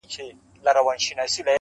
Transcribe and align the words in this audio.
وايي 0.03 0.11
چې 0.13 0.23
په 0.35 0.61
لرغونې 0.65 1.11
مالیزیا 1.17 1.41
کې 1.43 1.49